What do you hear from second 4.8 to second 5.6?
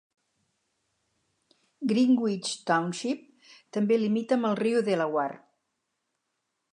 Delaware.